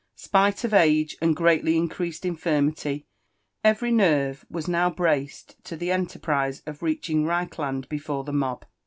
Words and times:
Spilf 0.17 0.67
^f 0.67 0.73
age 0.73 1.15
and 1.21 1.37
grpally 1.37 1.75
increased 1.75 2.25
infirmity, 2.25 3.05
every 3.63 3.91
nerve 3.91 4.43
was 4.49 4.67
now 4.67 4.89
braced 4.89 5.63
to 5.65 5.77
\hQ 5.77 5.79
eolerprise 5.83 6.63
of 6.65 6.81
reaching 6.81 7.23
Reichlaad 7.25 7.87
tefore 7.87 8.25
the 8.25 8.33
mob. 8.33 8.65